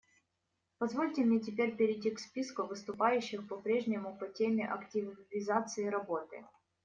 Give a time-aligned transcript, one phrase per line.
[0.79, 6.43] Позвольте мне теперь перейти к списку выступающих— по-прежнему по теме активизации работы.